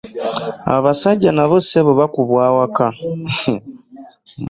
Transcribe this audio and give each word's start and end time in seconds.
Abaasajja 0.75 1.29
nabo 1.33 1.55
ssebo 1.63 1.91
bakubwa 2.01 2.39
awaka. 2.49 2.87